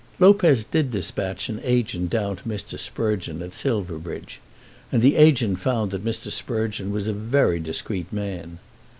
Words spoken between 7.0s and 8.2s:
a very discreet